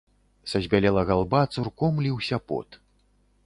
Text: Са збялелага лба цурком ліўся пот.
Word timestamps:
Са 0.53 0.61
збялелага 0.67 1.19
лба 1.21 1.43
цурком 1.57 2.03
ліўся 2.09 2.43
пот. 2.49 2.69